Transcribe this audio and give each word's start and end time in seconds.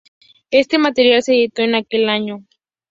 Este 0.49 0.79
material 0.79 1.21
se 1.21 1.33
editó 1.35 1.61
en 1.61 1.75
aquel 1.75 2.09
año. 2.09 2.43